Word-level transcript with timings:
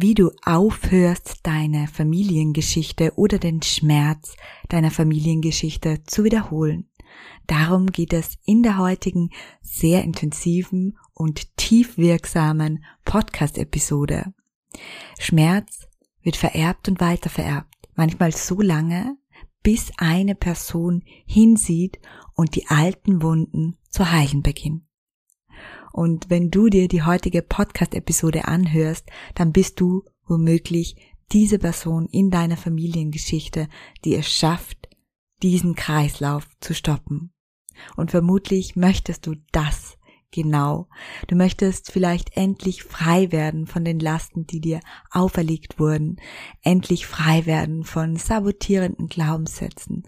Wie 0.00 0.14
du 0.14 0.30
aufhörst, 0.44 1.40
deine 1.42 1.88
Familiengeschichte 1.88 3.14
oder 3.16 3.38
den 3.38 3.62
Schmerz 3.62 4.36
deiner 4.68 4.92
Familiengeschichte 4.92 6.04
zu 6.04 6.22
wiederholen. 6.22 6.88
Darum 7.48 7.86
geht 7.86 8.12
es 8.12 8.38
in 8.44 8.62
der 8.62 8.78
heutigen 8.78 9.30
sehr 9.60 10.04
intensiven 10.04 10.96
und 11.14 11.56
tiefwirksamen 11.56 12.84
Podcast-Episode. 13.04 14.32
Schmerz 15.18 15.88
wird 16.22 16.36
vererbt 16.36 16.88
und 16.88 17.00
weitervererbt, 17.00 17.74
manchmal 17.96 18.32
so 18.32 18.60
lange, 18.60 19.16
bis 19.64 19.90
eine 19.96 20.36
Person 20.36 21.02
hinsieht 21.26 21.98
und 22.34 22.54
die 22.54 22.68
alten 22.68 23.20
Wunden 23.20 23.76
zu 23.90 24.12
heilen 24.12 24.42
beginnen. 24.42 24.87
Und 25.98 26.30
wenn 26.30 26.52
du 26.52 26.68
dir 26.68 26.86
die 26.86 27.02
heutige 27.02 27.42
Podcast-Episode 27.42 28.44
anhörst, 28.44 29.04
dann 29.34 29.50
bist 29.50 29.80
du 29.80 30.04
womöglich 30.28 30.94
diese 31.32 31.58
Person 31.58 32.06
in 32.06 32.30
deiner 32.30 32.56
Familiengeschichte, 32.56 33.66
die 34.04 34.14
es 34.14 34.28
schafft, 34.28 34.88
diesen 35.42 35.74
Kreislauf 35.74 36.46
zu 36.60 36.72
stoppen. 36.72 37.32
Und 37.96 38.12
vermutlich 38.12 38.76
möchtest 38.76 39.26
du 39.26 39.34
das 39.50 39.97
Genau. 40.30 40.88
Du 41.26 41.36
möchtest 41.36 41.90
vielleicht 41.90 42.36
endlich 42.36 42.82
frei 42.82 43.32
werden 43.32 43.66
von 43.66 43.82
den 43.82 43.98
Lasten, 43.98 44.46
die 44.46 44.60
dir 44.60 44.80
auferlegt 45.10 45.80
wurden, 45.80 46.16
endlich 46.62 47.06
frei 47.06 47.46
werden 47.46 47.82
von 47.82 48.16
sabotierenden 48.16 49.06
Glaubenssätzen, 49.06 50.06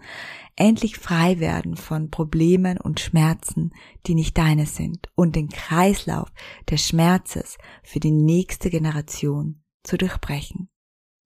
endlich 0.55 0.97
frei 0.97 1.39
werden 1.39 1.75
von 1.75 2.11
Problemen 2.11 2.77
und 2.77 2.99
Schmerzen, 2.99 3.73
die 4.05 4.13
nicht 4.13 4.37
deine 4.37 4.67
sind 4.67 5.09
und 5.15 5.35
den 5.35 5.49
Kreislauf 5.49 6.31
des 6.69 6.87
Schmerzes 6.87 7.57
für 7.81 7.99
die 7.99 8.11
nächste 8.11 8.69
Generation 8.69 9.63
zu 9.83 9.97
durchbrechen. 9.97 10.69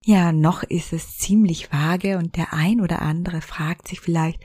Ja, 0.05 0.31
noch 0.31 0.63
ist 0.63 0.93
es 0.93 1.17
ziemlich 1.17 1.73
vage 1.73 2.17
und 2.17 2.37
der 2.37 2.53
ein 2.53 2.79
oder 2.79 3.01
andere 3.01 3.41
fragt 3.41 3.89
sich 3.89 3.99
vielleicht, 3.99 4.41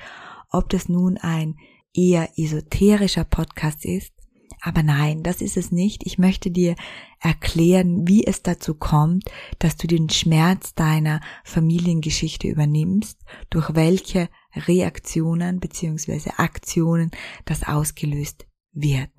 ob 0.51 0.69
das 0.71 0.89
nun 0.89 1.19
ein 1.19 1.55
eher 1.95 2.31
esoterischer 2.37 3.25
Podcast 3.25 3.84
ist 3.84 4.12
aber 4.61 4.83
nein, 4.83 5.22
das 5.22 5.41
ist 5.41 5.56
es 5.56 5.72
nicht. 5.72 6.06
Ich 6.06 6.19
möchte 6.19 6.50
dir 6.50 6.75
erklären, 7.19 8.06
wie 8.06 8.27
es 8.27 8.42
dazu 8.42 8.75
kommt, 8.75 9.25
dass 9.58 9.77
du 9.77 9.86
den 9.86 10.11
Schmerz 10.11 10.75
deiner 10.75 11.20
Familiengeschichte 11.44 12.48
übernimmst, 12.48 13.20
durch 13.48 13.75
welche 13.75 14.28
Reaktionen 14.55 15.61
bzw. 15.61 16.31
Aktionen 16.36 17.11
das 17.44 17.62
ausgelöst 17.66 18.47
wird. 18.72 19.11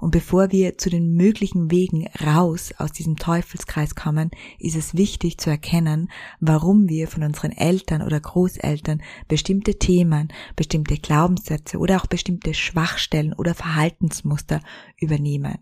Und 0.00 0.10
bevor 0.10 0.50
wir 0.52 0.78
zu 0.78 0.90
den 0.90 1.14
möglichen 1.14 1.70
Wegen 1.70 2.08
raus 2.24 2.72
aus 2.78 2.92
diesem 2.92 3.16
Teufelskreis 3.16 3.94
kommen, 3.94 4.30
ist 4.58 4.76
es 4.76 4.96
wichtig 4.96 5.38
zu 5.38 5.50
erkennen, 5.50 6.10
warum 6.40 6.88
wir 6.88 7.08
von 7.08 7.22
unseren 7.22 7.52
Eltern 7.52 8.02
oder 8.02 8.20
Großeltern 8.20 9.02
bestimmte 9.28 9.78
Themen, 9.78 10.32
bestimmte 10.56 10.96
Glaubenssätze 10.96 11.78
oder 11.78 11.96
auch 12.00 12.06
bestimmte 12.06 12.54
Schwachstellen 12.54 13.32
oder 13.32 13.54
Verhaltensmuster 13.54 14.60
übernehmen. 14.98 15.58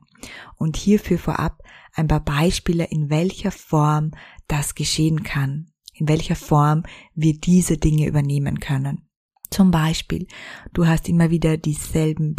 Und 0.56 0.76
hierfür 0.76 1.18
vorab 1.18 1.62
ein 1.94 2.08
paar 2.08 2.24
Beispiele, 2.24 2.84
in 2.84 3.10
welcher 3.10 3.50
Form 3.50 4.12
das 4.48 4.74
geschehen 4.74 5.22
kann, 5.22 5.70
in 5.94 6.08
welcher 6.08 6.36
Form 6.36 6.84
wir 7.14 7.38
diese 7.38 7.78
Dinge 7.78 8.06
übernehmen 8.06 8.60
können. 8.60 9.06
Zum 9.50 9.70
Beispiel, 9.72 10.26
du 10.72 10.86
hast 10.86 11.08
immer 11.08 11.30
wieder 11.30 11.56
dieselben 11.56 12.34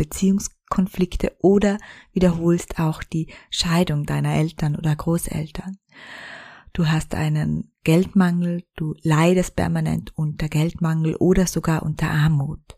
Beziehungskonflikte 0.72 1.36
oder 1.40 1.78
wiederholst 2.14 2.80
auch 2.80 3.04
die 3.04 3.28
Scheidung 3.50 4.06
deiner 4.06 4.34
Eltern 4.34 4.76
oder 4.76 4.96
Großeltern. 4.96 5.78
Du 6.74 6.88
hast 6.88 7.14
einen 7.16 7.74
Geldmangel, 7.84 8.64
du 8.76 8.96
leidest 9.02 9.56
permanent 9.56 10.18
unter 10.18 10.48
Geldmangel 10.48 11.16
oder 11.18 11.46
sogar 11.46 11.84
unter 11.84 12.10
Armut. 12.10 12.78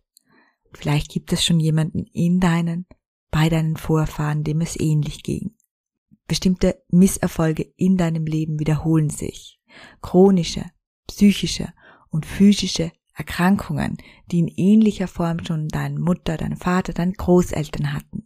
Vielleicht 0.74 1.12
gibt 1.12 1.32
es 1.32 1.46
schon 1.46 1.60
jemanden 1.60 2.06
in 2.12 2.40
deinen, 2.40 2.88
bei 3.30 3.50
deinen 3.50 3.78
Vorfahren, 3.78 4.44
dem 4.44 4.62
es 4.62 4.80
ähnlich 4.80 5.22
ging. 5.22 5.54
Bestimmte 6.28 6.82
Misserfolge 6.90 7.72
in 7.78 7.98
deinem 7.98 8.26
Leben 8.26 8.60
wiederholen 8.60 9.12
sich. 9.12 9.60
Chronische, 10.02 10.66
psychische 11.08 11.72
und 12.10 12.26
physische 12.26 12.92
Erkrankungen, 13.14 13.98
die 14.32 14.40
in 14.40 14.48
ähnlicher 14.48 15.08
Form 15.08 15.46
schon 15.46 15.68
deine 15.68 16.00
Mutter, 16.00 16.38
dein 16.38 16.58
Vater, 16.58 16.94
deine 16.94 17.14
Großeltern 17.14 17.94
hatten. 17.94 18.26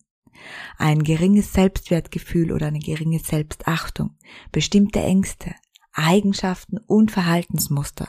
Ein 0.77 1.03
geringes 1.03 1.53
Selbstwertgefühl 1.53 2.51
oder 2.51 2.67
eine 2.67 2.79
geringe 2.79 3.19
Selbstachtung, 3.19 4.17
bestimmte 4.51 4.99
Ängste, 5.01 5.53
Eigenschaften 5.93 6.77
und 6.77 7.11
Verhaltensmuster, 7.11 8.07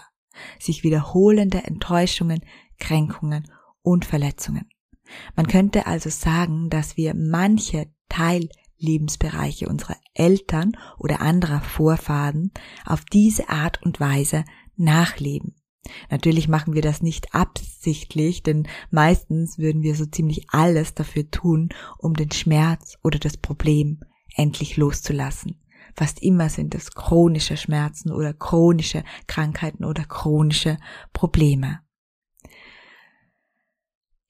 sich 0.59 0.85
wiederholende 0.85 1.65
Enttäuschungen, 1.65 2.41
Kränkungen 2.79 3.51
und 3.83 4.05
Verletzungen. 4.05 4.69
Man 5.35 5.47
könnte 5.47 5.87
also 5.87 6.11
sagen, 6.11 6.69
dass 6.69 6.97
wir 6.97 7.15
manche 7.15 7.91
Teillebensbereiche 8.11 9.69
unserer 9.69 9.97
Eltern 10.15 10.77
oder 10.99 11.23
anderer 11.23 11.63
Vorfahren 11.63 12.53
auf 12.85 13.05
diese 13.07 13.49
Art 13.49 13.83
und 13.83 14.01
Weise 14.01 14.45
nachleben. 14.77 15.55
Natürlich 16.11 16.49
machen 16.49 16.75
wir 16.75 16.83
das 16.83 17.03
nicht 17.03 17.35
absichtlich, 17.35 18.43
denn 18.43 18.67
meistens 18.91 19.59
würden 19.59 19.83
wir 19.83 19.95
so 19.95 20.07
ziemlich 20.07 20.51
alles 20.51 20.95
dafür 20.95 21.31
tun, 21.31 21.71
um 21.99 22.15
den 22.15 22.31
Schmerz 22.31 22.97
oder 23.03 23.19
das 23.19 23.37
Problem 23.37 24.01
endlich 24.35 24.77
loszulassen. 24.77 25.61
Fast 25.95 26.23
immer 26.23 26.49
sind 26.49 26.75
es 26.75 26.93
chronische 26.93 27.57
Schmerzen 27.57 28.13
oder 28.13 28.33
chronische 28.33 29.03
Krankheiten 29.27 29.85
oder 29.85 30.05
chronische 30.05 30.79
Probleme. 31.13 31.81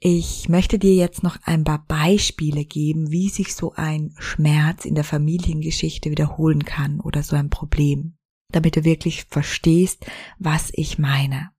Ich 0.01 0.49
möchte 0.49 0.79
dir 0.79 0.95
jetzt 0.95 1.25
noch 1.25 1.39
ein 1.43 1.65
paar 1.65 1.85
Beispiele 1.87 2.65
geben, 2.65 3.11
wie 3.11 3.29
sich 3.29 3.55
so 3.55 3.73
ein 3.75 4.15
Schmerz 4.19 4.85
in 4.85 4.95
der 4.95 5.03
Familiengeschichte 5.03 6.11
wiederholen 6.11 6.65
kann 6.65 7.01
oder 7.01 7.25
so 7.25 7.35
ein 7.35 7.51
Problem 7.51 8.18
damit 8.53 8.77
du 8.77 8.85
wirklich 8.85 9.25
verstehst, 9.25 10.07
was 10.39 10.71
ich 10.73 10.99
meine. 10.99 11.51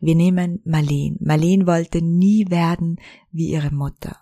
Wir 0.00 0.14
nehmen 0.14 0.60
Marleen. 0.64 1.16
Marleen 1.20 1.66
wollte 1.66 2.02
nie 2.02 2.50
werden 2.50 3.00
wie 3.30 3.50
ihre 3.50 3.70
Mutter. 3.70 4.16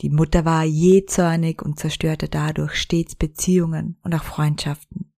Die 0.00 0.10
Mutter 0.10 0.44
war 0.44 0.64
jähzornig 0.64 1.62
und 1.62 1.78
zerstörte 1.78 2.28
dadurch 2.28 2.74
stets 2.74 3.14
Beziehungen 3.14 3.96
und 4.02 4.14
auch 4.14 4.24
Freundschaften. 4.24 5.12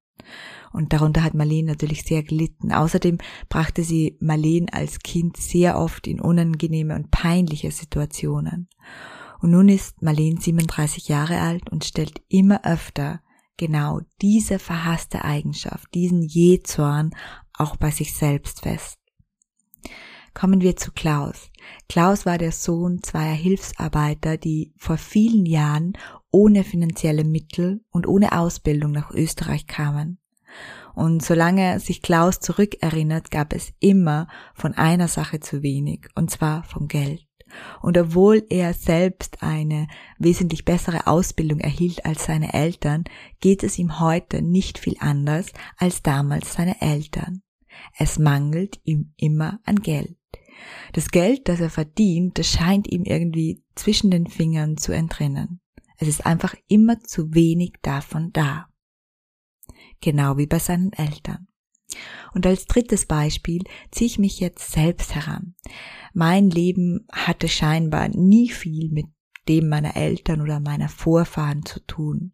Und 0.72 0.92
darunter 0.92 1.24
hat 1.24 1.34
Marleen 1.34 1.66
natürlich 1.66 2.02
sehr 2.02 2.22
gelitten. 2.22 2.72
Außerdem 2.72 3.18
brachte 3.48 3.82
sie 3.82 4.16
Marleen 4.20 4.68
als 4.68 5.00
Kind 5.00 5.36
sehr 5.36 5.78
oft 5.78 6.06
in 6.06 6.20
unangenehme 6.20 6.94
und 6.94 7.10
peinliche 7.10 7.70
Situationen. 7.70 8.68
Und 9.40 9.50
nun 9.50 9.68
ist 9.68 10.02
Marleen 10.02 10.36
37 10.36 11.08
Jahre 11.08 11.40
alt 11.40 11.70
und 11.70 11.84
stellt 11.84 12.22
immer 12.28 12.64
öfter 12.64 13.20
genau 13.58 14.00
diese 14.22 14.58
verhasste 14.58 15.24
Eigenschaft, 15.24 15.92
diesen 15.92 16.22
Jezorn 16.22 17.10
auch 17.52 17.76
bei 17.76 17.90
sich 17.90 18.14
selbst 18.14 18.62
fest. 18.62 18.98
Kommen 20.32 20.60
wir 20.60 20.76
zu 20.76 20.92
Klaus. 20.92 21.50
Klaus 21.88 22.24
war 22.24 22.38
der 22.38 22.52
Sohn 22.52 23.02
zweier 23.02 23.34
Hilfsarbeiter, 23.34 24.36
die 24.36 24.72
vor 24.76 24.96
vielen 24.96 25.44
Jahren 25.44 25.94
ohne 26.30 26.64
finanzielle 26.64 27.24
Mittel 27.24 27.84
und 27.90 28.06
ohne 28.06 28.38
Ausbildung 28.38 28.92
nach 28.92 29.10
Österreich 29.10 29.66
kamen. 29.66 30.18
Und 30.94 31.24
solange 31.24 31.80
sich 31.80 32.02
Klaus 32.02 32.40
zurückerinnert, 32.40 33.30
gab 33.30 33.52
es 33.52 33.72
immer 33.80 34.28
von 34.54 34.74
einer 34.74 35.08
Sache 35.08 35.40
zu 35.40 35.62
wenig, 35.62 36.08
und 36.14 36.30
zwar 36.30 36.64
vom 36.64 36.88
Geld. 36.88 37.27
Und 37.80 37.98
obwohl 37.98 38.44
er 38.48 38.74
selbst 38.74 39.42
eine 39.42 39.88
wesentlich 40.18 40.64
bessere 40.64 41.06
Ausbildung 41.06 41.60
erhielt 41.60 42.04
als 42.04 42.24
seine 42.24 42.52
Eltern, 42.52 43.04
geht 43.40 43.62
es 43.62 43.78
ihm 43.78 44.00
heute 44.00 44.42
nicht 44.42 44.78
viel 44.78 44.96
anders 45.00 45.52
als 45.76 46.02
damals 46.02 46.54
seine 46.54 46.80
Eltern. 46.80 47.42
Es 47.96 48.18
mangelt 48.18 48.80
ihm 48.84 49.12
immer 49.16 49.60
an 49.64 49.76
Geld. 49.76 50.16
Das 50.92 51.10
Geld, 51.10 51.48
das 51.48 51.60
er 51.60 51.70
verdient, 51.70 52.38
das 52.38 52.48
scheint 52.48 52.90
ihm 52.90 53.04
irgendwie 53.04 53.62
zwischen 53.74 54.10
den 54.10 54.26
Fingern 54.26 54.76
zu 54.76 54.92
entrinnen. 54.92 55.60
Es 55.98 56.08
ist 56.08 56.26
einfach 56.26 56.54
immer 56.68 57.00
zu 57.00 57.34
wenig 57.34 57.74
davon 57.82 58.32
da. 58.32 58.68
Genau 60.00 60.36
wie 60.36 60.46
bei 60.46 60.58
seinen 60.58 60.92
Eltern. 60.92 61.47
Und 62.34 62.46
als 62.46 62.66
drittes 62.66 63.06
Beispiel 63.06 63.62
ziehe 63.90 64.06
ich 64.06 64.18
mich 64.18 64.40
jetzt 64.40 64.72
selbst 64.72 65.14
heran. 65.14 65.54
Mein 66.12 66.50
Leben 66.50 67.06
hatte 67.12 67.48
scheinbar 67.48 68.08
nie 68.08 68.50
viel 68.50 68.90
mit 68.90 69.06
dem 69.48 69.68
meiner 69.68 69.96
Eltern 69.96 70.42
oder 70.42 70.60
meiner 70.60 70.88
Vorfahren 70.88 71.64
zu 71.64 71.80
tun. 71.86 72.32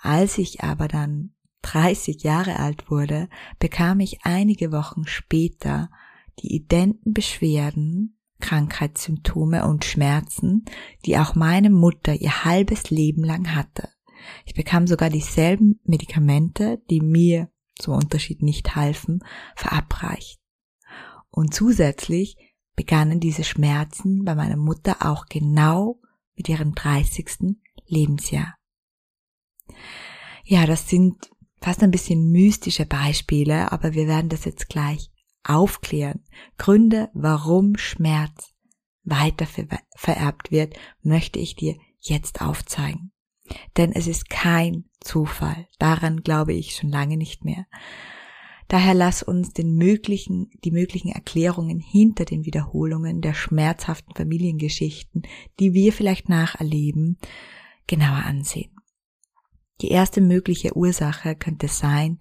Als 0.00 0.38
ich 0.38 0.62
aber 0.62 0.88
dann 0.88 1.34
30 1.62 2.22
Jahre 2.22 2.58
alt 2.58 2.90
wurde, 2.90 3.28
bekam 3.58 4.00
ich 4.00 4.20
einige 4.22 4.70
Wochen 4.70 5.06
später 5.06 5.90
die 6.40 6.54
identen 6.54 7.12
Beschwerden, 7.12 8.18
Krankheitssymptome 8.40 9.66
und 9.66 9.84
Schmerzen, 9.84 10.64
die 11.06 11.16
auch 11.16 11.34
meine 11.34 11.70
Mutter 11.70 12.14
ihr 12.14 12.44
halbes 12.44 12.90
Leben 12.90 13.24
lang 13.24 13.54
hatte. 13.54 13.88
Ich 14.44 14.54
bekam 14.54 14.86
sogar 14.86 15.10
dieselben 15.10 15.80
Medikamente, 15.84 16.82
die 16.90 17.00
mir 17.00 17.48
zum 17.76 17.94
Unterschied 17.94 18.42
nicht 18.42 18.76
halfen, 18.76 19.20
verabreicht. 19.56 20.40
Und 21.30 21.54
zusätzlich 21.54 22.36
begannen 22.76 23.20
diese 23.20 23.44
Schmerzen 23.44 24.24
bei 24.24 24.34
meiner 24.34 24.56
Mutter 24.56 24.96
auch 25.00 25.26
genau 25.26 26.00
mit 26.36 26.48
ihrem 26.48 26.74
30. 26.74 27.56
Lebensjahr. 27.86 28.54
Ja, 30.44 30.66
das 30.66 30.88
sind 30.88 31.30
fast 31.60 31.82
ein 31.82 31.90
bisschen 31.90 32.30
mystische 32.30 32.86
Beispiele, 32.86 33.72
aber 33.72 33.94
wir 33.94 34.06
werden 34.06 34.28
das 34.28 34.44
jetzt 34.44 34.68
gleich 34.68 35.10
aufklären. 35.42 36.24
Gründe, 36.58 37.10
warum 37.14 37.76
Schmerz 37.76 38.52
weiter 39.02 39.46
vererbt 39.96 40.50
wird, 40.50 40.74
möchte 41.02 41.38
ich 41.38 41.56
dir 41.56 41.76
jetzt 42.00 42.40
aufzeigen. 42.40 43.13
Denn 43.76 43.92
es 43.92 44.06
ist 44.06 44.30
kein 44.30 44.84
Zufall. 45.00 45.68
Daran 45.78 46.22
glaube 46.22 46.52
ich 46.52 46.74
schon 46.74 46.90
lange 46.90 47.16
nicht 47.16 47.44
mehr. 47.44 47.66
Daher 48.68 48.94
lass 48.94 49.22
uns 49.22 49.52
den 49.52 49.74
möglichen, 49.74 50.50
die 50.64 50.70
möglichen 50.70 51.10
Erklärungen 51.10 51.80
hinter 51.80 52.24
den 52.24 52.44
Wiederholungen 52.44 53.20
der 53.20 53.34
schmerzhaften 53.34 54.14
Familiengeschichten, 54.14 55.22
die 55.60 55.74
wir 55.74 55.92
vielleicht 55.92 56.28
nacherleben, 56.28 57.18
genauer 57.86 58.24
ansehen. 58.24 58.74
Die 59.80 59.88
erste 59.88 60.20
mögliche 60.20 60.76
Ursache 60.76 61.36
könnte 61.36 61.68
sein, 61.68 62.18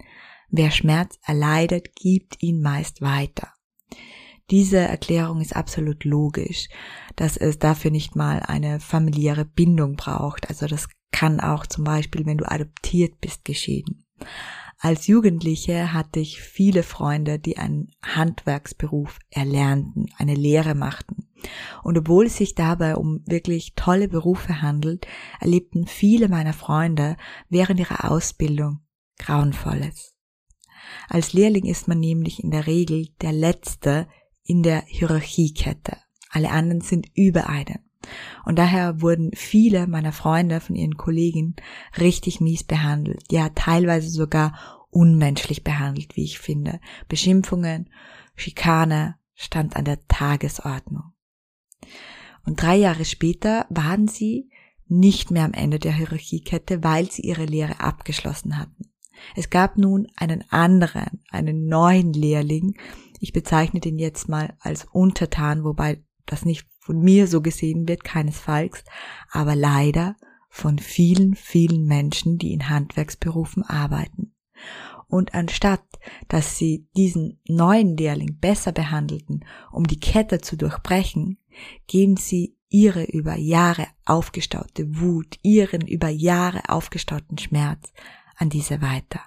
wer 0.50 0.72
Schmerz 0.72 1.18
erleidet, 1.24 1.96
gibt 1.96 2.44
ihn 2.44 2.62
meist 2.62 3.02
weiter. 3.02 3.54
Diese 4.50 4.80
Erklärung 4.80 5.40
ist 5.40 5.56
absolut 5.56 6.04
logisch, 6.04 6.68
dass 7.16 7.38
es 7.38 7.60
dafür 7.60 7.92
nicht 7.92 8.16
mal 8.16 8.40
eine 8.42 8.80
familiäre 8.80 9.46
Bindung 9.46 9.96
braucht. 9.96 10.50
Also 10.50 10.68
das 10.68 10.88
kann 11.13 11.39
auch 11.39 11.65
zum 11.65 11.86
Beispiel, 11.86 12.25
wenn 12.25 12.39
du 12.39 12.51
adoptiert 12.51 13.21
bist, 13.21 13.45
geschehen. 13.45 14.04
Als 14.80 15.07
Jugendliche 15.07 15.94
hatte 15.94 16.19
ich 16.19 16.42
viele 16.42 16.83
Freunde, 16.83 17.39
die 17.39 17.57
einen 17.57 17.92
Handwerksberuf 18.01 19.19
erlernten, 19.30 20.07
eine 20.18 20.36
Lehre 20.36 20.75
machten. 20.75 21.30
Und 21.83 21.98
obwohl 21.98 22.25
es 22.25 22.36
sich 22.36 22.56
dabei 22.56 22.98
um 22.98 23.21
wirklich 23.25 23.75
tolle 23.75 24.10
Berufe 24.10 24.62
handelt, 24.62 25.07
erlebten 25.39 25.88
viele 25.88 26.27
meiner 26.27 26.51
Freunde 26.51 27.15
während 27.48 27.80
ihrer 27.80 28.12
Ausbildung 28.12 28.81
Grauenvolles. 29.19 30.15
Als 31.07 31.31
Lehrling 31.31 31.65
ist 31.65 31.88
man 31.88 32.00
nämlich 32.00 32.44
in 32.44 32.51
der 32.51 32.68
Regel 32.68 33.07
der 33.21 33.31
Letzte 33.31 34.07
in 34.44 34.63
der 34.63 34.83
Hierarchiekette. 34.86 35.95
Alle 36.30 36.50
anderen 36.51 36.81
sind 36.81 37.07
über 37.15 37.48
einen. 37.48 37.80
Und 38.46 38.60
daher 38.60 39.02
wurden 39.02 39.32
viele 39.34 39.88
meiner 39.88 40.12
Freunde 40.12 40.60
von 40.60 40.76
ihren 40.76 40.98
Kollegen 40.98 41.56
richtig 41.98 42.42
mies 42.42 42.64
behandelt, 42.64 43.24
ja 43.32 43.50
teilweise 43.50 44.10
sogar 44.10 44.86
unmenschlich 44.90 45.64
behandelt, 45.64 46.16
wie 46.16 46.24
ich 46.24 46.40
finde. 46.40 46.80
Beschimpfungen, 47.08 47.90
Schikane 48.36 49.16
stand 49.34 49.76
an 49.76 49.86
der 49.86 50.06
Tagesordnung. 50.08 51.14
Und 52.46 52.62
drei 52.62 52.76
Jahre 52.76 53.06
später 53.06 53.66
waren 53.70 54.08
sie 54.08 54.50
nicht 54.88 55.32
mehr 55.32 55.46
am 55.46 55.54
Ende 55.54 55.80
der 55.80 55.94
Hierarchiekette, 55.94 56.84
weil 56.84 57.10
sie 57.10 57.24
ihre 57.24 57.46
Lehre 57.46 57.80
abgeschlossen 57.80 58.58
hatten. 58.58 58.92
Es 59.36 59.50
gab 59.50 59.78
nun 59.78 60.08
einen 60.16 60.44
anderen, 60.52 61.24
einen 61.30 61.68
neuen 61.68 62.14
Lehrling. 62.14 62.78
Ich 63.20 63.34
bezeichne 63.34 63.80
den 63.80 63.98
jetzt 63.98 64.28
mal 64.28 64.56
als 64.60 64.86
Untertan, 64.92 65.64
wobei 65.64 66.04
das 66.25 66.46
nicht 66.46 66.68
von 66.80 67.00
mir 67.00 67.28
so 67.28 67.42
gesehen 67.42 67.88
wird, 67.88 68.04
keinesfalls, 68.04 68.84
aber 69.31 69.56
leider 69.56 70.16
von 70.50 70.78
vielen, 70.80 71.36
vielen 71.36 71.86
Menschen, 71.86 72.38
die 72.38 72.54
in 72.54 72.70
Handwerksberufen 72.70 73.64
arbeiten. 73.64 74.34
Und 75.08 75.36
anstatt, 75.36 75.84
dass 76.28 76.58
sie 76.58 76.88
diesen 76.96 77.40
neuen 77.48 77.98
Lehrling 77.98 78.40
besser 78.40 78.72
behandelten, 78.72 79.46
um 79.72 79.86
die 79.86 80.00
Kette 80.00 80.42
zu 80.42 80.56
durchbrechen, 80.56 81.38
geben 81.88 82.18
sie 82.18 82.58
ihre 82.70 83.04
über 83.04 83.38
Jahre 83.38 83.88
aufgestaute 84.06 85.00
Wut, 85.00 85.38
ihren 85.44 85.88
über 85.88 86.10
Jahre 86.10 86.62
aufgestauten 86.68 87.38
Schmerz 87.38 87.94
an 88.36 88.50
diese 88.50 88.81
weiter. 88.81 89.22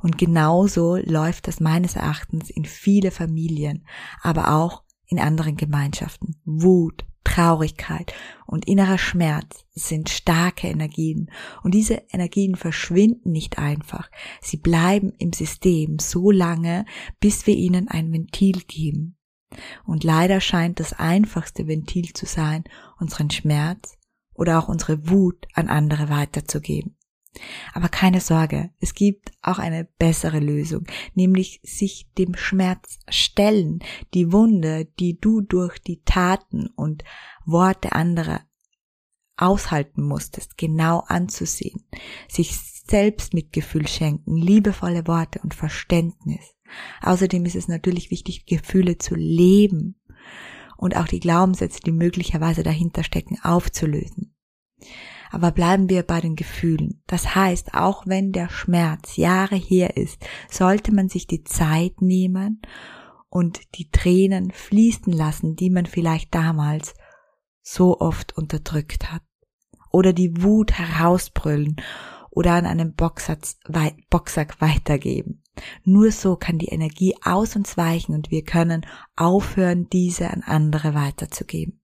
Und 0.00 0.18
genauso 0.18 0.96
läuft 0.96 1.48
das 1.48 1.60
meines 1.60 1.96
Erachtens 1.96 2.48
in 2.50 2.64
viele 2.64 3.10
Familien, 3.10 3.86
aber 4.22 4.54
auch 4.54 4.83
in 5.06 5.18
anderen 5.18 5.56
Gemeinschaften. 5.56 6.36
Wut, 6.44 7.04
Traurigkeit 7.24 8.12
und 8.46 8.66
innerer 8.66 8.98
Schmerz 8.98 9.64
sind 9.74 10.10
starke 10.10 10.68
Energien 10.68 11.30
und 11.62 11.74
diese 11.74 12.02
Energien 12.12 12.54
verschwinden 12.54 13.32
nicht 13.32 13.58
einfach. 13.58 14.10
Sie 14.40 14.58
bleiben 14.58 15.12
im 15.18 15.32
System 15.32 15.98
so 15.98 16.30
lange, 16.30 16.84
bis 17.20 17.46
wir 17.46 17.56
ihnen 17.56 17.88
ein 17.88 18.12
Ventil 18.12 18.60
geben. 18.66 19.16
Und 19.84 20.04
leider 20.04 20.40
scheint 20.40 20.80
das 20.80 20.92
einfachste 20.92 21.66
Ventil 21.66 22.12
zu 22.12 22.26
sein, 22.26 22.64
unseren 22.98 23.30
Schmerz 23.30 23.96
oder 24.34 24.58
auch 24.58 24.68
unsere 24.68 25.08
Wut 25.08 25.46
an 25.54 25.68
andere 25.68 26.08
weiterzugeben. 26.08 26.96
Aber 27.72 27.88
keine 27.88 28.20
Sorge, 28.20 28.70
es 28.80 28.94
gibt 28.94 29.32
auch 29.42 29.58
eine 29.58 29.84
bessere 29.98 30.38
Lösung, 30.38 30.86
nämlich 31.14 31.60
sich 31.62 32.08
dem 32.16 32.36
Schmerz 32.36 32.98
stellen, 33.08 33.80
die 34.14 34.32
Wunde, 34.32 34.86
die 34.98 35.18
du 35.18 35.40
durch 35.40 35.78
die 35.78 36.02
Taten 36.04 36.68
und 36.76 37.04
Worte 37.44 37.92
anderer 37.92 38.40
aushalten 39.36 40.02
musstest, 40.02 40.56
genau 40.56 41.00
anzusehen, 41.00 41.84
sich 42.28 42.56
selbst 42.56 43.34
Mitgefühl 43.34 43.88
schenken, 43.88 44.36
liebevolle 44.36 45.06
Worte 45.06 45.40
und 45.42 45.54
Verständnis. 45.54 46.54
Außerdem 47.02 47.44
ist 47.44 47.56
es 47.56 47.68
natürlich 47.68 48.10
wichtig, 48.10 48.46
Gefühle 48.46 48.98
zu 48.98 49.14
leben 49.14 50.00
und 50.76 50.96
auch 50.96 51.06
die 51.06 51.20
Glaubenssätze, 51.20 51.80
die 51.80 51.92
möglicherweise 51.92 52.62
dahinter 52.62 53.04
stecken, 53.04 53.38
aufzulösen. 53.42 54.34
Aber 55.34 55.50
bleiben 55.50 55.88
wir 55.88 56.04
bei 56.04 56.20
den 56.20 56.36
Gefühlen. 56.36 57.02
Das 57.08 57.34
heißt, 57.34 57.74
auch 57.74 58.06
wenn 58.06 58.30
der 58.30 58.48
Schmerz 58.48 59.16
Jahre 59.16 59.56
her 59.56 59.96
ist, 59.96 60.24
sollte 60.48 60.94
man 60.94 61.08
sich 61.08 61.26
die 61.26 61.42
Zeit 61.42 62.00
nehmen 62.00 62.62
und 63.30 63.74
die 63.74 63.90
Tränen 63.90 64.52
fließen 64.52 65.12
lassen, 65.12 65.56
die 65.56 65.70
man 65.70 65.86
vielleicht 65.86 66.32
damals 66.36 66.94
so 67.62 67.98
oft 67.98 68.38
unterdrückt 68.38 69.10
hat. 69.10 69.22
Oder 69.90 70.12
die 70.12 70.40
Wut 70.40 70.70
herausbrüllen 70.70 71.82
oder 72.30 72.52
an 72.52 72.64
einem 72.64 72.94
Boxsatz, 72.94 73.58
Boxsack 74.10 74.60
weitergeben. 74.60 75.42
Nur 75.82 76.12
so 76.12 76.36
kann 76.36 76.58
die 76.58 76.68
Energie 76.68 77.16
aus 77.24 77.56
uns 77.56 77.76
weichen 77.76 78.14
und 78.14 78.30
wir 78.30 78.44
können 78.44 78.86
aufhören, 79.16 79.88
diese 79.90 80.30
an 80.30 80.42
andere 80.42 80.94
weiterzugeben. 80.94 81.80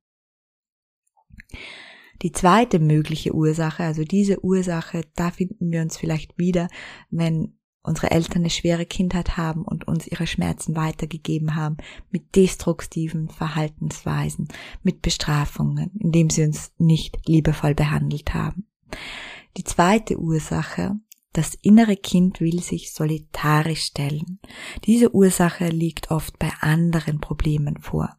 Die 2.23 2.33
zweite 2.33 2.79
mögliche 2.79 3.35
Ursache, 3.35 3.83
also 3.83 4.05
diese 4.05 4.45
Ursache, 4.45 5.03
da 5.17 5.31
finden 5.31 5.71
wir 5.71 5.81
uns 5.81 5.97
vielleicht 5.97 6.39
wieder, 6.39 6.69
wenn 7.11 7.55
unsere 7.83 8.11
Eltern 8.11 8.43
eine 8.43 8.51
schwere 8.51 8.85
Kindheit 8.85 9.37
haben 9.37 9.63
und 9.63 9.89
uns 9.89 10.07
ihre 10.07 10.27
Schmerzen 10.27 10.77
weitergegeben 10.77 11.57
haben 11.57 11.79
mit 12.11 12.37
destruktiven 12.37 13.29
Verhaltensweisen, 13.31 14.49
mit 14.83 15.01
Bestrafungen, 15.01 15.91
indem 15.99 16.29
sie 16.29 16.45
uns 16.45 16.73
nicht 16.77 17.27
liebevoll 17.27 17.75
behandelt 17.75 18.35
haben. 18.35 18.67
Die 19.57 19.65
zweite 19.65 20.19
Ursache, 20.19 20.97
das 21.33 21.55
innere 21.55 21.97
Kind 21.97 22.41
will 22.41 22.61
sich 22.61 22.93
solitarisch 22.93 23.85
stellen. 23.85 24.41
Diese 24.85 25.15
Ursache 25.15 25.69
liegt 25.69 26.11
oft 26.11 26.39
bei 26.39 26.51
anderen 26.61 27.21
Problemen 27.21 27.79
vor. 27.81 28.17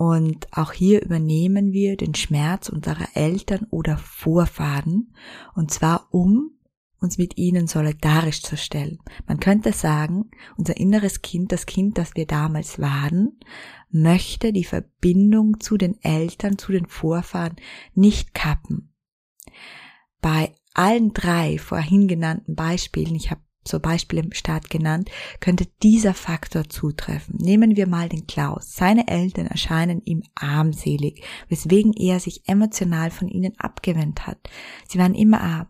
Und 0.00 0.48
auch 0.56 0.72
hier 0.72 1.02
übernehmen 1.04 1.74
wir 1.74 1.94
den 1.94 2.14
Schmerz 2.14 2.70
unserer 2.70 3.06
Eltern 3.12 3.66
oder 3.68 3.98
Vorfahren, 3.98 5.12
und 5.54 5.70
zwar 5.70 6.08
um 6.10 6.52
uns 7.00 7.18
mit 7.18 7.36
ihnen 7.36 7.66
solidarisch 7.66 8.42
zu 8.42 8.56
stellen. 8.56 8.98
Man 9.26 9.40
könnte 9.40 9.74
sagen, 9.74 10.30
unser 10.56 10.78
inneres 10.78 11.20
Kind, 11.20 11.52
das 11.52 11.66
Kind, 11.66 11.98
das 11.98 12.14
wir 12.14 12.26
damals 12.26 12.78
waren, 12.78 13.40
möchte 13.90 14.54
die 14.54 14.64
Verbindung 14.64 15.60
zu 15.60 15.76
den 15.76 16.02
Eltern, 16.02 16.56
zu 16.56 16.72
den 16.72 16.86
Vorfahren 16.86 17.56
nicht 17.94 18.32
kappen. 18.32 18.94
Bei 20.22 20.54
allen 20.72 21.12
drei 21.12 21.58
vorhin 21.58 22.08
genannten 22.08 22.54
Beispielen, 22.54 23.14
ich 23.16 23.30
habe 23.30 23.42
zur 23.70 23.80
Beispiel 23.80 24.18
im 24.18 24.32
Staat 24.32 24.68
genannt, 24.68 25.10
könnte 25.40 25.66
dieser 25.82 26.12
Faktor 26.12 26.68
zutreffen. 26.68 27.36
Nehmen 27.38 27.76
wir 27.76 27.86
mal 27.86 28.08
den 28.08 28.26
Klaus. 28.26 28.74
Seine 28.74 29.08
Eltern 29.08 29.46
erscheinen 29.46 30.02
ihm 30.04 30.22
armselig, 30.34 31.22
weswegen 31.48 31.92
er 31.94 32.20
sich 32.20 32.48
emotional 32.48 33.10
von 33.10 33.28
ihnen 33.28 33.58
abgewendet 33.58 34.26
hat. 34.26 34.38
Sie 34.88 34.98
waren 34.98 35.14
immer 35.14 35.40
arm. 35.40 35.68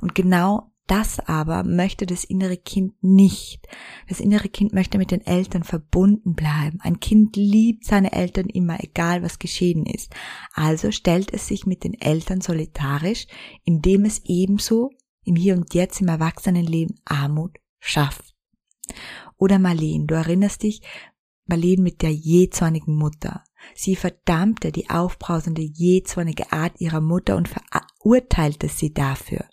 Und 0.00 0.14
genau 0.14 0.72
das 0.88 1.20
aber 1.20 1.64
möchte 1.64 2.06
das 2.06 2.24
innere 2.24 2.56
Kind 2.56 2.94
nicht. 3.02 3.68
Das 4.08 4.20
innere 4.20 4.48
Kind 4.48 4.72
möchte 4.72 4.96
mit 4.96 5.10
den 5.10 5.24
Eltern 5.24 5.62
verbunden 5.62 6.34
bleiben. 6.34 6.78
Ein 6.80 6.98
Kind 6.98 7.36
liebt 7.36 7.84
seine 7.84 8.12
Eltern 8.12 8.46
immer, 8.46 8.82
egal 8.82 9.22
was 9.22 9.38
geschehen 9.38 9.84
ist. 9.84 10.14
Also 10.54 10.90
stellt 10.90 11.32
es 11.32 11.46
sich 11.46 11.66
mit 11.66 11.84
den 11.84 11.94
Eltern 11.94 12.40
solidarisch, 12.40 13.26
indem 13.64 14.06
es 14.06 14.22
ebenso 14.24 14.90
im 15.28 15.36
Hier 15.36 15.54
und 15.54 15.74
Jetzt 15.74 16.00
im 16.00 16.08
Erwachsenenleben 16.08 16.98
Armut 17.04 17.58
schafft. 17.78 18.34
Oder 19.36 19.58
Marlene, 19.58 20.06
du 20.06 20.14
erinnerst 20.14 20.62
dich, 20.62 20.82
Marlene 21.46 21.82
mit 21.82 22.02
der 22.02 22.12
jähzornigen 22.12 22.96
Mutter. 22.96 23.44
Sie 23.74 23.96
verdammte 23.96 24.72
die 24.72 24.90
aufbrausende, 24.90 25.62
jähzornige 25.62 26.52
Art 26.52 26.80
ihrer 26.80 27.00
Mutter 27.00 27.36
und 27.36 27.48
verurteilte 27.48 28.68
sie 28.68 28.92
dafür. 28.92 29.44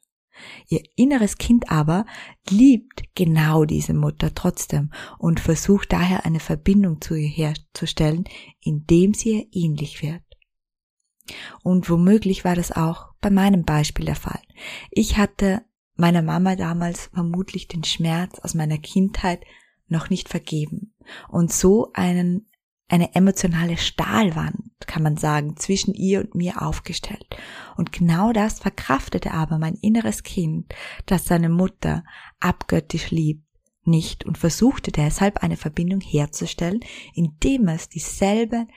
Ihr 0.67 0.81
inneres 0.95 1.37
Kind 1.37 1.71
aber 1.71 2.05
liebt 2.49 3.03
genau 3.15 3.63
diese 3.65 3.93
Mutter 3.93 4.33
trotzdem 4.35 4.91
und 5.17 5.39
versucht 5.39 5.93
daher 5.93 6.25
eine 6.25 6.41
Verbindung 6.41 7.01
zu 7.01 7.15
ihr 7.15 7.29
herzustellen, 7.29 8.25
indem 8.59 9.13
sie 9.13 9.31
ihr 9.31 9.47
ähnlich 9.51 10.01
wird. 10.01 10.24
Und 11.63 11.89
womöglich 11.89 12.45
war 12.45 12.55
das 12.55 12.71
auch 12.71 13.13
bei 13.21 13.29
meinem 13.29 13.63
Beispiel 13.63 14.05
der 14.05 14.15
Fall. 14.15 14.41
Ich 14.91 15.17
hatte 15.17 15.63
meiner 15.95 16.21
Mama 16.21 16.55
damals 16.55 17.09
vermutlich 17.13 17.67
den 17.67 17.83
Schmerz 17.83 18.39
aus 18.39 18.53
meiner 18.53 18.77
Kindheit 18.77 19.43
noch 19.87 20.09
nicht 20.09 20.29
vergeben 20.29 20.93
und 21.29 21.51
so 21.51 21.91
einen 21.93 22.47
eine 22.87 23.15
emotionale 23.15 23.77
Stahlwand, 23.77 24.61
kann 24.85 25.01
man 25.01 25.17
sagen, 25.17 25.57
zwischen 25.57 25.93
ihr 25.95 26.19
und 26.19 26.35
mir 26.35 26.61
aufgestellt. 26.61 27.25
Und 27.77 27.91
genau 27.91 28.31
das 28.31 28.59
verkraftete 28.59 29.31
aber 29.31 29.57
mein 29.57 29.73
inneres 29.75 30.21
Kind, 30.21 30.73
das 31.07 31.25
seine 31.25 31.49
Mutter 31.49 32.03
abgöttisch 32.39 33.09
liebt, 33.09 33.43
nicht 33.85 34.25
und 34.25 34.37
versuchte 34.37 34.91
deshalb 34.91 35.43
eine 35.43 35.57
Verbindung 35.57 36.01
herzustellen, 36.01 36.79
indem 37.13 37.67
es 37.67 37.89
dieselben 37.89 38.67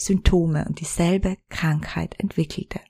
Symptome 0.00 0.64
und 0.68 0.80
dieselbe 0.80 1.36
Krankheit 1.48 2.18
entwickelte. 2.18 2.80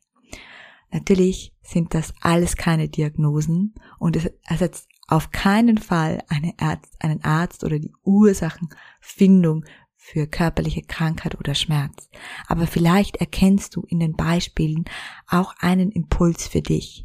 Natürlich 0.93 1.55
sind 1.62 1.95
das 1.95 2.12
alles 2.21 2.57
keine 2.57 2.88
Diagnosen 2.88 3.75
und 3.99 4.17
es 4.17 4.31
ersetzt 4.45 4.88
auf 5.07 5.31
keinen 5.31 5.79
Fall 5.79 6.23
eine 6.29 6.55
Arzt, 6.59 6.95
einen 7.00 7.23
Arzt 7.25 7.64
oder 7.64 7.79
die 7.79 7.93
Ursachenfindung 8.05 9.64
für 9.97 10.26
körperliche 10.26 10.83
Krankheit 10.83 11.38
oder 11.38 11.55
Schmerz. 11.55 12.09
Aber 12.47 12.67
vielleicht 12.67 13.17
erkennst 13.17 13.76
du 13.76 13.83
in 13.83 14.00
den 14.00 14.14
Beispielen 14.14 14.85
auch 15.29 15.55
einen 15.59 15.93
Impuls 15.93 16.49
für 16.49 16.62
dich. 16.62 17.05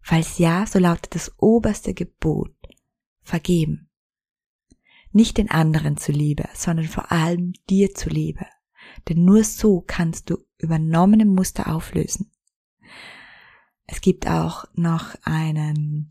Falls 0.00 0.38
ja, 0.38 0.66
so 0.66 0.78
lautet 0.78 1.14
das 1.14 1.32
oberste 1.38 1.94
Gebot 1.94 2.54
vergeben. 3.22 3.88
Nicht 5.12 5.38
den 5.38 5.50
anderen 5.50 5.96
zuliebe, 5.96 6.48
sondern 6.54 6.86
vor 6.86 7.10
allem 7.10 7.54
dir 7.68 7.94
zuliebe. 7.94 8.46
Denn 9.08 9.24
nur 9.24 9.44
so 9.44 9.82
kannst 9.86 10.30
du 10.30 10.38
übernommene 10.58 11.26
Muster 11.26 11.72
auflösen. 11.72 12.30
Es 13.86 14.00
gibt 14.00 14.26
auch 14.26 14.64
noch 14.74 15.14
einen 15.22 16.10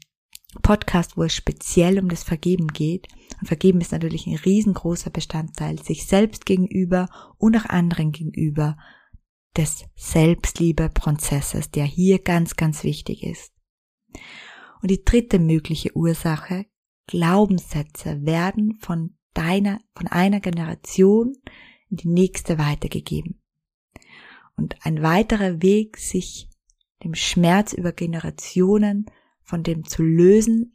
Podcast, 0.61 1.17
wo 1.17 1.23
es 1.23 1.35
speziell 1.35 1.99
um 1.99 2.09
das 2.09 2.23
Vergeben 2.23 2.67
geht. 2.69 3.07
Und 3.41 3.47
Vergeben 3.47 3.81
ist 3.81 3.91
natürlich 3.91 4.27
ein 4.27 4.35
riesengroßer 4.35 5.09
Bestandteil 5.09 5.81
sich 5.81 6.05
selbst 6.05 6.45
gegenüber 6.45 7.09
und 7.37 7.57
auch 7.57 7.65
anderen 7.65 8.11
gegenüber 8.11 8.77
des 9.57 9.85
Selbstliebeprozesses, 9.95 11.71
der 11.71 11.85
hier 11.85 12.19
ganz, 12.19 12.55
ganz 12.55 12.83
wichtig 12.83 13.23
ist. 13.23 13.53
Und 14.81 14.91
die 14.91 15.03
dritte 15.03 15.39
mögliche 15.39 15.95
Ursache, 15.95 16.65
Glaubenssätze 17.07 18.25
werden 18.25 18.75
von 18.79 19.17
deiner, 19.33 19.79
von 19.95 20.07
einer 20.07 20.39
Generation 20.39 21.33
in 21.89 21.97
die 21.97 22.07
nächste 22.07 22.57
weitergegeben. 22.57 23.41
Und 24.55 24.75
ein 24.85 25.01
weiterer 25.01 25.61
Weg, 25.61 25.97
sich 25.97 26.49
dem 27.03 27.15
Schmerz 27.15 27.73
über 27.73 27.91
Generationen 27.91 29.05
von 29.43 29.63
dem 29.63 29.85
zu 29.85 30.01
lösen, 30.01 30.73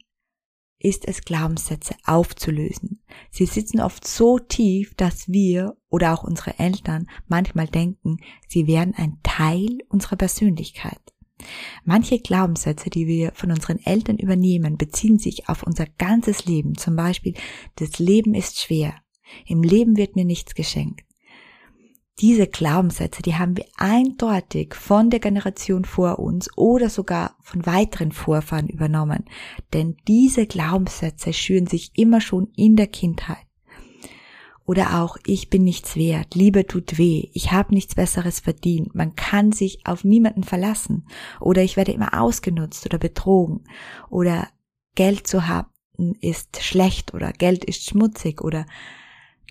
ist 0.83 1.07
es 1.07 1.21
Glaubenssätze 1.21 1.95
aufzulösen. 2.05 3.03
Sie 3.29 3.45
sitzen 3.45 3.79
oft 3.79 4.07
so 4.07 4.39
tief, 4.39 4.95
dass 4.95 5.27
wir 5.27 5.77
oder 5.89 6.13
auch 6.13 6.23
unsere 6.23 6.57
Eltern 6.57 7.07
manchmal 7.27 7.67
denken, 7.67 8.17
sie 8.47 8.65
wären 8.65 8.95
ein 8.95 9.19
Teil 9.21 9.79
unserer 9.89 10.15
Persönlichkeit. 10.15 10.99
Manche 11.83 12.19
Glaubenssätze, 12.19 12.89
die 12.89 13.07
wir 13.07 13.31
von 13.33 13.51
unseren 13.51 13.79
Eltern 13.79 14.17
übernehmen, 14.17 14.77
beziehen 14.77 15.19
sich 15.19 15.49
auf 15.49 15.63
unser 15.63 15.85
ganzes 15.85 16.45
Leben. 16.45 16.75
Zum 16.75 16.95
Beispiel, 16.95 17.35
das 17.75 17.99
Leben 17.99 18.33
ist 18.33 18.59
schwer. 18.59 19.00
Im 19.45 19.63
Leben 19.63 19.97
wird 19.97 20.15
mir 20.15 20.25
nichts 20.25 20.55
geschenkt 20.55 21.01
diese 22.21 22.45
Glaubenssätze, 22.47 23.23
die 23.23 23.35
haben 23.35 23.57
wir 23.57 23.65
eindeutig 23.77 24.75
von 24.75 25.09
der 25.09 25.19
Generation 25.19 25.85
vor 25.85 26.19
uns 26.19 26.55
oder 26.55 26.89
sogar 26.89 27.35
von 27.41 27.65
weiteren 27.65 28.11
Vorfahren 28.11 28.67
übernommen. 28.67 29.25
Denn 29.73 29.97
diese 30.07 30.45
Glaubenssätze 30.45 31.33
schüren 31.33 31.65
sich 31.65 31.91
immer 31.95 32.21
schon 32.21 32.49
in 32.55 32.75
der 32.75 32.87
Kindheit. 32.87 33.45
Oder 34.65 35.01
auch, 35.01 35.17
ich 35.25 35.49
bin 35.49 35.63
nichts 35.63 35.95
wert, 35.95 36.35
Liebe 36.35 36.67
tut 36.67 36.99
weh, 36.99 37.29
ich 37.33 37.51
habe 37.51 37.73
nichts 37.73 37.95
Besseres 37.95 38.39
verdient, 38.39 38.93
man 38.93 39.15
kann 39.15 39.51
sich 39.51 39.79
auf 39.85 40.03
niemanden 40.03 40.43
verlassen. 40.43 41.07
Oder 41.39 41.63
ich 41.63 41.75
werde 41.75 41.91
immer 41.91 42.21
ausgenutzt 42.21 42.85
oder 42.85 42.99
betrogen. 42.99 43.63
Oder 44.09 44.47
Geld 44.93 45.25
zu 45.25 45.47
haben 45.47 45.67
ist 46.21 46.63
schlecht 46.63 47.13
oder 47.15 47.33
Geld 47.33 47.65
ist 47.65 47.85
schmutzig 47.85 48.41
oder 48.41 48.65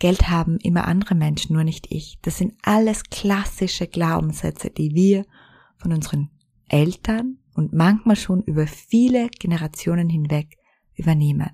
Geld 0.00 0.28
haben 0.28 0.57
immer 0.62 0.88
andere 0.88 1.14
Menschen, 1.14 1.54
nur 1.54 1.62
nicht 1.62 1.87
ich. 1.92 2.19
Das 2.23 2.38
sind 2.38 2.54
alles 2.62 3.04
klassische 3.04 3.87
Glaubenssätze, 3.87 4.71
die 4.71 4.95
wir 4.95 5.26
von 5.76 5.92
unseren 5.92 6.30
Eltern 6.69 7.38
und 7.54 7.73
manchmal 7.73 8.16
schon 8.16 8.42
über 8.42 8.66
viele 8.66 9.28
Generationen 9.38 10.09
hinweg 10.09 10.57
übernehmen. 10.95 11.50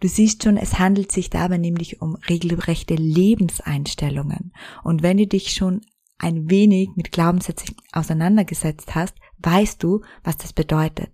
Du 0.00 0.08
siehst 0.08 0.42
schon, 0.42 0.56
es 0.56 0.78
handelt 0.78 1.12
sich 1.12 1.28
dabei 1.28 1.58
nämlich 1.58 2.00
um 2.00 2.16
regelrechte 2.28 2.94
Lebenseinstellungen. 2.94 4.52
Und 4.82 5.02
wenn 5.02 5.16
du 5.16 5.26
dich 5.26 5.52
schon 5.52 5.80
ein 6.18 6.50
wenig 6.50 6.90
mit 6.94 7.12
Glaubenssätzen 7.12 7.76
auseinandergesetzt 7.92 8.94
hast, 8.94 9.14
weißt 9.38 9.82
du, 9.82 10.02
was 10.22 10.36
das 10.36 10.52
bedeutet. 10.52 11.10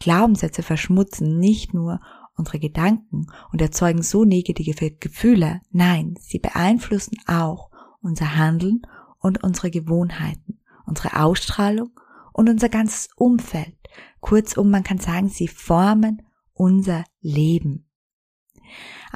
Glaubenssätze 0.00 0.62
verschmutzen 0.62 1.38
nicht 1.38 1.74
nur 1.74 2.00
unsere 2.36 2.58
Gedanken 2.58 3.26
und 3.52 3.60
erzeugen 3.60 4.02
so 4.02 4.24
negative 4.24 4.90
Gefühle. 4.90 5.60
Nein, 5.70 6.14
sie 6.20 6.38
beeinflussen 6.38 7.18
auch 7.26 7.70
unser 8.00 8.36
Handeln 8.36 8.82
und 9.18 9.42
unsere 9.42 9.70
Gewohnheiten, 9.70 10.60
unsere 10.84 11.20
Ausstrahlung 11.20 11.90
und 12.32 12.48
unser 12.48 12.68
ganzes 12.68 13.08
Umfeld. 13.16 13.76
Kurzum, 14.20 14.70
man 14.70 14.84
kann 14.84 14.98
sagen, 14.98 15.28
sie 15.28 15.48
formen 15.48 16.22
unser 16.52 17.04
Leben 17.20 17.86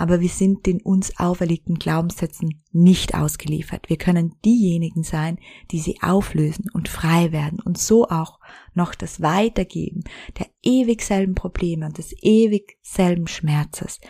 aber 0.00 0.23
wir 0.23 0.30
sind 0.30 0.64
den 0.64 0.80
uns 0.80 1.19
auferlegten 1.19 1.75
Glaubenssätzen 1.75 2.62
nicht 2.73 3.14
ausgeliefert. 3.14 3.90
Wir 3.90 3.99
können 3.99 4.35
diejenigen 4.47 5.02
sein, 5.02 5.38
die 5.71 5.78
sie 5.78 6.00
auflösen 6.00 6.71
und 6.73 6.88
frei 6.88 7.33
werden 7.33 7.61
und 7.61 7.76
so 7.76 8.09
auch 8.09 8.40
noch 8.73 8.95
das 8.95 9.21
Weitergeben 9.21 10.02
der 10.38 10.47
ewig 10.62 11.02
selben 11.02 11.35
Probleme 11.35 11.85
und 11.85 11.99
des 11.99 12.14
ewig 12.23 12.78
selben 12.80 13.26
Schmerzes 13.26 14.00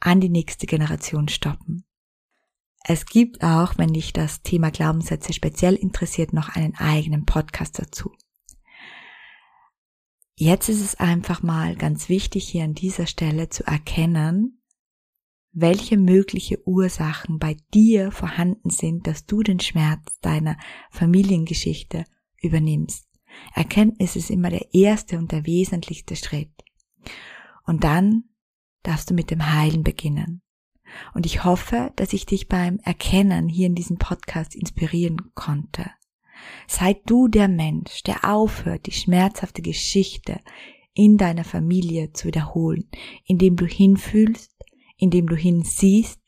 an 0.00 0.20
die 0.20 0.30
nächste 0.30 0.66
Generation 0.66 1.28
stoppen. 1.28 1.84
Es 2.82 3.06
gibt 3.06 3.44
auch, 3.44 3.78
wenn 3.78 3.92
dich 3.92 4.12
das 4.12 4.42
Thema 4.42 4.72
Glaubenssätze 4.72 5.32
speziell 5.32 5.74
interessiert, 5.74 6.32
noch 6.32 6.48
einen 6.48 6.74
eigenen 6.74 7.24
Podcast 7.24 7.78
dazu. 7.78 8.10
Jetzt 10.34 10.68
ist 10.68 10.80
es 10.80 10.96
einfach 10.96 11.44
mal 11.44 11.76
ganz 11.76 12.08
wichtig, 12.08 12.48
hier 12.48 12.64
an 12.64 12.74
dieser 12.74 13.06
Stelle 13.06 13.48
zu 13.48 13.64
erkennen, 13.64 14.55
welche 15.58 15.96
mögliche 15.96 16.60
Ursachen 16.68 17.38
bei 17.38 17.56
dir 17.72 18.12
vorhanden 18.12 18.68
sind, 18.68 19.06
dass 19.06 19.24
du 19.24 19.42
den 19.42 19.58
Schmerz 19.58 20.20
deiner 20.20 20.58
Familiengeschichte 20.90 22.04
übernimmst. 22.42 23.08
Erkenntnis 23.54 24.16
ist 24.16 24.30
immer 24.30 24.50
der 24.50 24.74
erste 24.74 25.16
und 25.16 25.32
der 25.32 25.46
wesentlichste 25.46 26.14
Schritt. 26.14 26.52
Und 27.64 27.84
dann 27.84 28.24
darfst 28.82 29.08
du 29.08 29.14
mit 29.14 29.30
dem 29.30 29.50
Heilen 29.50 29.82
beginnen. 29.82 30.42
Und 31.14 31.24
ich 31.24 31.42
hoffe, 31.42 31.90
dass 31.96 32.12
ich 32.12 32.26
dich 32.26 32.48
beim 32.48 32.78
Erkennen 32.80 33.48
hier 33.48 33.66
in 33.66 33.74
diesem 33.74 33.96
Podcast 33.96 34.54
inspirieren 34.54 35.32
konnte. 35.34 35.90
Sei 36.66 37.00
du 37.06 37.28
der 37.28 37.48
Mensch, 37.48 38.02
der 38.02 38.30
aufhört, 38.30 38.86
die 38.86 38.92
schmerzhafte 38.92 39.62
Geschichte 39.62 40.40
in 40.92 41.16
deiner 41.16 41.44
Familie 41.44 42.12
zu 42.12 42.26
wiederholen, 42.26 42.88
indem 43.24 43.56
du 43.56 43.64
hinfühlst, 43.64 44.55
indem 44.96 45.26
du 45.26 45.36
hinsiehst, 45.36 46.20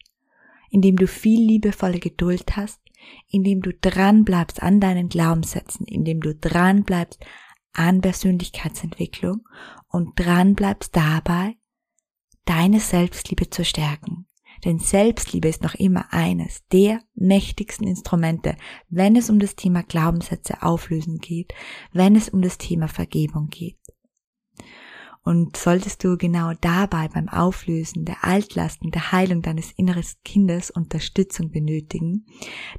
indem 0.71 0.97
du 0.97 1.07
viel 1.07 1.41
liebevolle 1.41 1.99
Geduld 1.99 2.57
hast, 2.57 2.81
indem 3.29 3.61
du 3.63 3.73
dran 3.73 4.25
bleibst 4.25 4.63
an 4.63 4.81
deinen 4.81 5.09
Glaubenssätzen, 5.09 5.87
indem 5.87 6.21
du 6.21 6.35
dran 6.35 6.85
bleibst 6.85 7.25
an 7.73 8.01
Persönlichkeitsentwicklung 8.01 9.47
und 9.89 10.19
dran 10.19 10.55
bleibst 10.55 10.97
dabei, 10.97 11.57
deine 12.45 12.81
Selbstliebe 12.81 13.51
zu 13.51 13.65
stärken. 13.65 14.27
Denn 14.65 14.81
Selbstliebe 14.81 15.49
ist 15.49 15.63
noch 15.63 15.75
immer 15.75 16.13
eines 16.13 16.67
der 16.73 17.01
mächtigsten 17.15 17.87
Instrumente, 17.87 18.57
wenn 18.89 19.15
es 19.15 19.31
um 19.31 19.39
das 19.39 19.55
Thema 19.55 19.83
Glaubenssätze 19.83 20.63
auflösen 20.63 21.19
geht, 21.19 21.53
wenn 21.93 22.17
es 22.17 22.29
um 22.29 22.43
das 22.43 22.59
Thema 22.59 22.89
Vergebung 22.89 23.49
geht. 23.49 23.79
Und 25.29 25.59
solltest 25.59 26.05
du 26.05 26.17
genau 26.17 26.55
dabei 26.59 27.09
beim 27.09 27.29
Auflösen 27.29 28.07
der 28.07 28.25
Altlasten, 28.25 28.91
der 28.91 29.13
Heilung 29.13 29.43
deines 29.43 29.73
inneren 29.73 30.03
Kindes 30.25 30.71
Unterstützung 30.71 31.51
benötigen, 31.51 32.25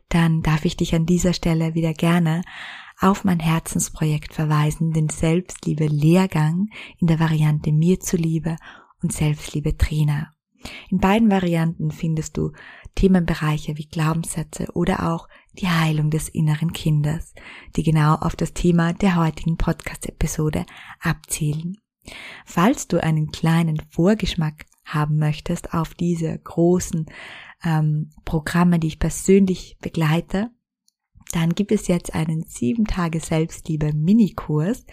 dann 0.08 0.42
darf 0.42 0.66
ich 0.66 0.76
dich 0.76 0.96
an 0.96 1.06
dieser 1.06 1.34
Stelle 1.34 1.76
wieder 1.76 1.94
gerne 1.94 2.42
auf 3.00 3.24
mein 3.24 3.40
Herzensprojekt 3.40 4.34
verweisen, 4.34 4.94
den 4.94 5.10
Selbstliebe 5.10 5.86
Lehrgang 5.86 6.70
in 6.98 7.06
der 7.06 7.20
Variante 7.20 7.72
mir 7.72 8.00
zuliebe 8.00 8.56
und 9.04 9.14
Selbstliebe 9.14 9.78
Trainer. 9.78 10.34
In 10.90 10.98
beiden 10.98 11.30
Varianten 11.30 11.92
findest 11.92 12.36
du 12.36 12.52
Themenbereiche 12.96 13.78
wie 13.78 13.86
Glaubenssätze 13.86 14.70
oder 14.74 15.14
auch 15.14 15.28
die 15.54 15.68
Heilung 15.68 16.10
des 16.10 16.30
inneren 16.30 16.74
Kindes, 16.74 17.36
die 17.76 17.84
genau 17.84 18.16
auf 18.16 18.36
das 18.36 18.54
Thema 18.54 18.94
der 18.94 19.18
heutigen 19.18 19.56
Podcast-Episode 19.56 20.66
abzielen. 21.00 21.78
Falls 22.46 22.88
du 22.88 23.02
einen 23.02 23.32
kleinen 23.32 23.82
Vorgeschmack 23.90 24.66
haben 24.86 25.18
möchtest 25.18 25.74
auf 25.74 25.94
diese 25.94 26.38
großen 26.38 27.06
ähm, 27.64 28.12
Programme, 28.26 28.80
die 28.80 28.88
ich 28.88 29.00
persönlich 29.00 29.78
begleite, 29.82 30.52
dann 31.32 31.54
gibt 31.54 31.72
es 31.72 31.88
jetzt 31.88 32.16
einen 32.16 32.44
sieben 32.44 32.86
Tage 32.86 33.20
Selbstliebe 33.20 33.94
Minikurs, 33.94 34.86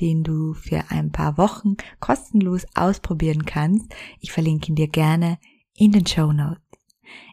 den 0.00 0.24
du 0.24 0.52
für 0.54 0.90
ein 0.90 1.12
paar 1.12 1.38
Wochen 1.38 1.76
kostenlos 2.00 2.66
ausprobieren 2.74 3.44
kannst. 3.44 3.94
Ich 4.20 4.32
verlinke 4.32 4.68
ihn 4.68 4.74
dir 4.74 4.88
gerne 4.88 5.38
in 5.74 5.92
den 5.92 6.06
Show 6.06 6.32
Notes. 6.32 6.62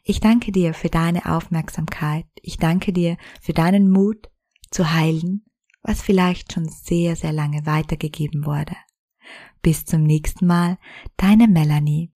Ich 0.04 0.20
danke 0.20 0.52
dir 0.52 0.76
für 0.76 0.90
deine 0.90 1.26
Aufmerksamkeit. 1.26 2.28
Ich 2.44 2.58
danke 2.58 2.94
dir 2.94 3.18
für 3.42 3.54
deinen 3.54 3.90
Mut 3.90 4.30
zu 4.70 4.94
heilen, 4.94 5.46
was 5.82 6.04
vielleicht 6.04 6.54
schon 6.54 6.68
sehr, 6.68 7.16
sehr 7.16 7.34
lange 7.34 7.66
weitergegeben 7.66 8.46
wurde. 8.46 8.76
Bis 9.64 9.86
zum 9.86 10.04
nächsten 10.04 10.46
Mal, 10.46 10.78
deine 11.18 11.48
Melanie. 11.48 12.13